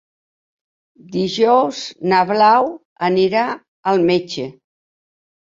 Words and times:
Dijous 1.15 1.81
na 2.13 2.23
Blau 2.31 2.71
anirà 3.11 3.45
al 3.93 4.03
metge. 4.09 4.49